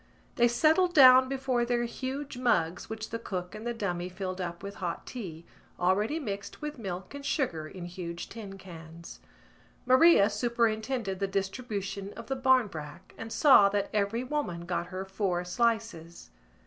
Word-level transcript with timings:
They 0.33 0.47
settled 0.47 0.95
down 0.95 1.29
before 1.29 1.63
their 1.63 1.83
huge 1.83 2.35
mugs 2.35 2.89
which 2.89 3.11
the 3.11 3.19
cook 3.19 3.53
and 3.53 3.67
the 3.67 3.73
dummy 3.75 4.09
filled 4.09 4.41
up 4.41 4.63
with 4.63 4.77
hot 4.81 5.05
tea, 5.05 5.45
already 5.79 6.19
mixed 6.19 6.59
with 6.59 6.79
milk 6.79 7.13
and 7.13 7.23
sugar 7.23 7.67
in 7.67 7.85
huge 7.85 8.27
tin 8.27 8.57
cans. 8.57 9.19
Maria 9.85 10.27
superintended 10.31 11.19
the 11.19 11.27
distribution 11.27 12.13
of 12.13 12.25
the 12.25 12.35
barmbrack 12.35 13.13
and 13.15 13.31
saw 13.31 13.69
that 13.69 13.91
every 13.93 14.23
woman 14.23 14.65
got 14.65 14.87
her 14.87 15.05
four 15.05 15.45
slices. 15.45 16.31